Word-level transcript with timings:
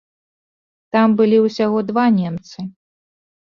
Там 0.97 1.13
былі 1.19 1.37
ўсяго 1.45 1.83
два 1.91 2.07
немцы. 2.17 2.59